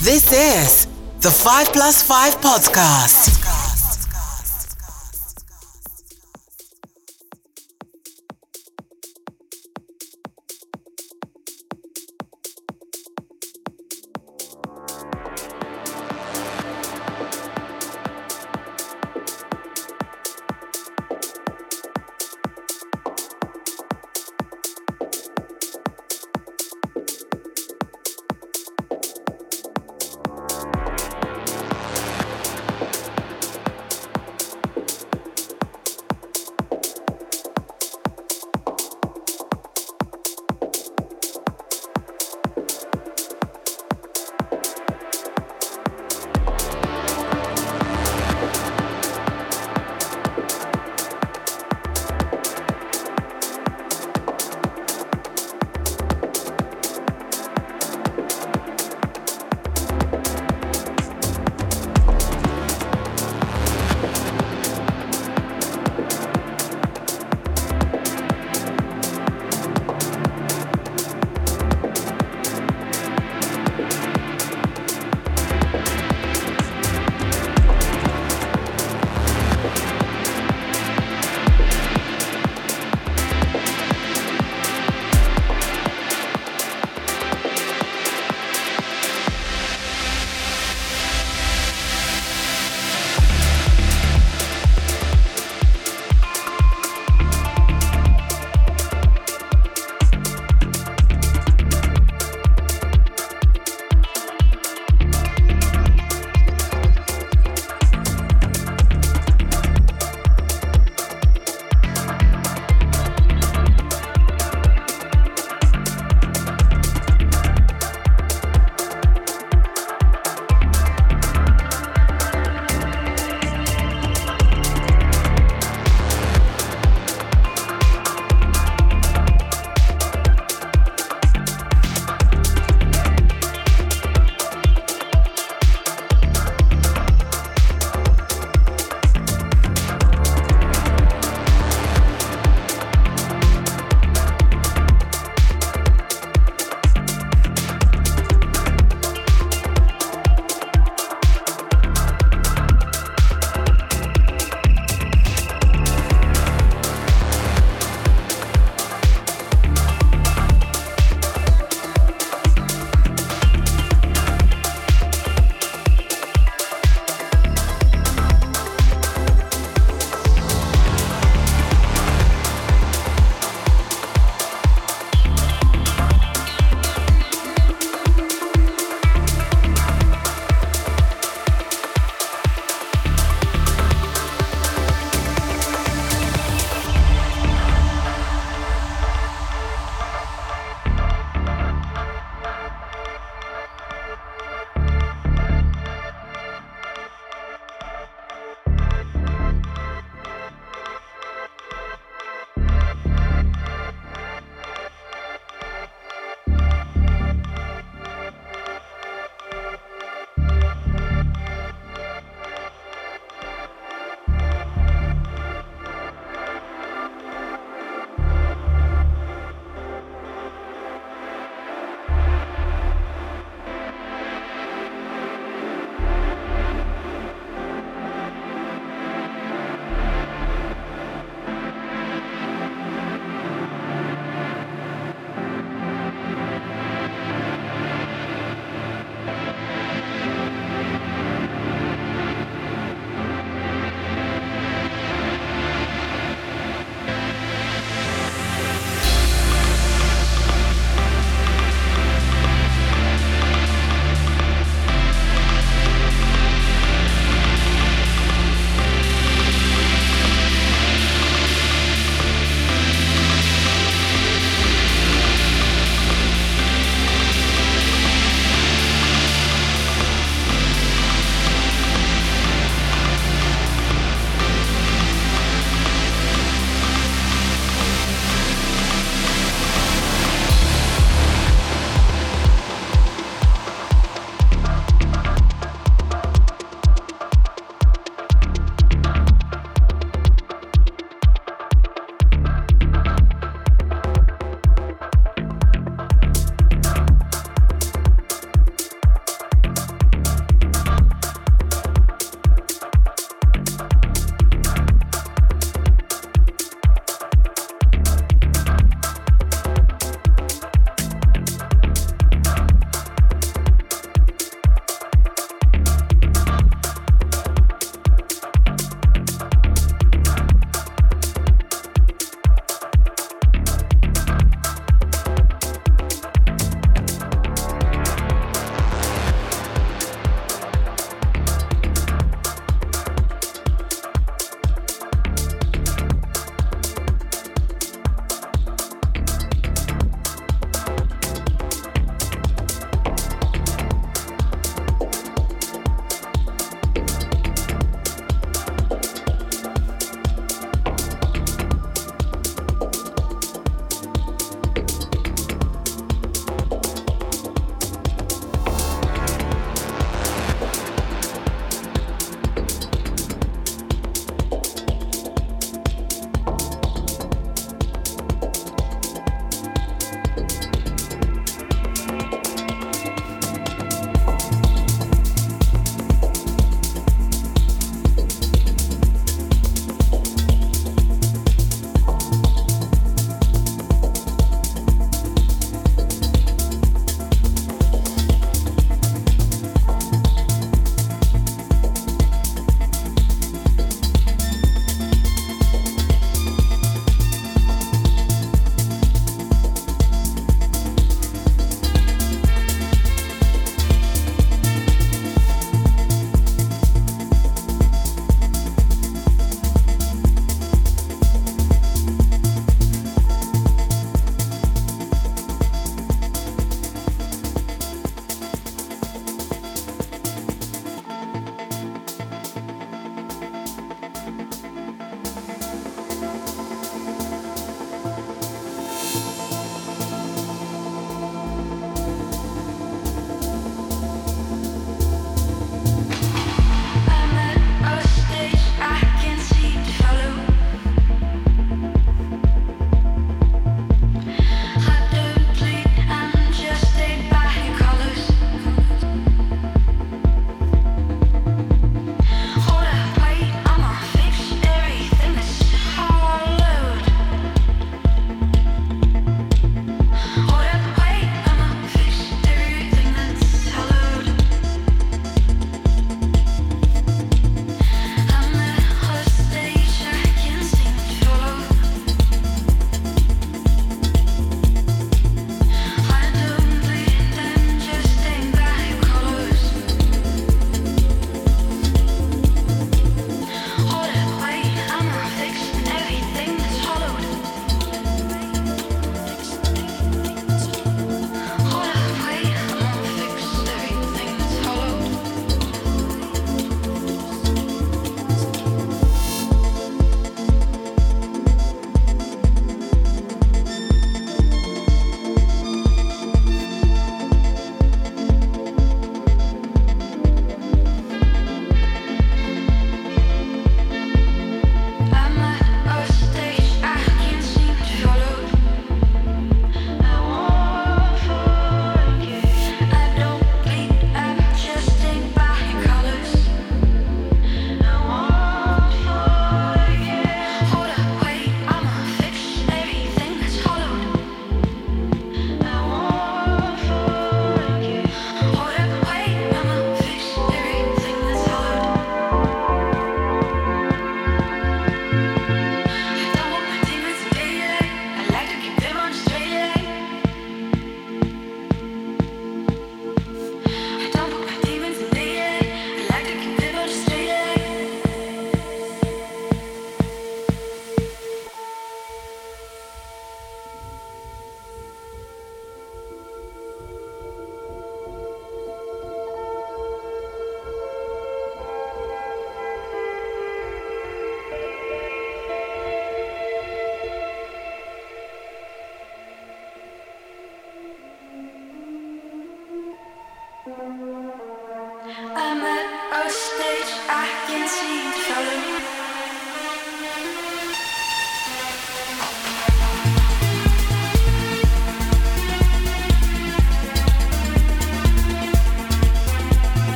This 0.00 0.30
is 0.32 0.86
the 1.20 1.30
5 1.30 1.72
Plus 1.72 2.02
5 2.02 2.36
podcast. 2.36 3.67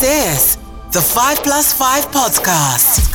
This 0.00 0.56
is 0.56 0.56
the 0.92 1.00
5 1.02 1.42
Plus 1.42 1.74
5 1.74 2.06
Podcast. 2.06 3.09